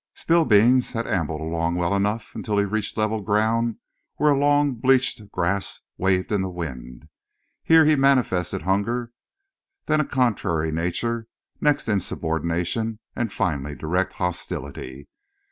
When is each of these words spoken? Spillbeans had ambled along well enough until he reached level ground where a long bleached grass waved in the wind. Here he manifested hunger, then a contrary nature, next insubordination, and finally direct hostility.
Spillbeans 0.15 0.93
had 0.93 1.05
ambled 1.05 1.41
along 1.41 1.75
well 1.75 1.95
enough 1.95 2.33
until 2.33 2.57
he 2.57 2.65
reached 2.65 2.97
level 2.97 3.21
ground 3.21 3.77
where 4.15 4.31
a 4.31 4.35
long 4.35 4.73
bleached 4.73 5.29
grass 5.31 5.81
waved 5.95 6.31
in 6.31 6.41
the 6.41 6.49
wind. 6.49 7.07
Here 7.61 7.85
he 7.85 7.95
manifested 7.95 8.63
hunger, 8.63 9.11
then 9.85 10.01
a 10.01 10.05
contrary 10.05 10.71
nature, 10.71 11.27
next 11.61 11.87
insubordination, 11.87 12.97
and 13.15 13.31
finally 13.31 13.75
direct 13.75 14.13
hostility. 14.13 15.07